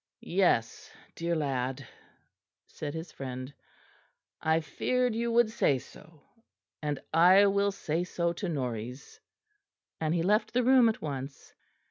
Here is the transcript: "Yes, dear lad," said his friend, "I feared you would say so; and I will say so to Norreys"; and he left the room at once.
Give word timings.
"Yes, 0.23 0.91
dear 1.13 1.35
lad," 1.35 1.87
said 2.65 2.95
his 2.95 3.11
friend, 3.11 3.53
"I 4.41 4.59
feared 4.59 5.13
you 5.13 5.31
would 5.31 5.51
say 5.51 5.77
so; 5.77 6.23
and 6.81 6.99
I 7.13 7.45
will 7.45 7.71
say 7.71 8.03
so 8.03 8.33
to 8.33 8.49
Norreys"; 8.49 9.19
and 9.99 10.15
he 10.15 10.23
left 10.23 10.53
the 10.53 10.63
room 10.63 10.89
at 10.89 11.03
once. 11.03 11.53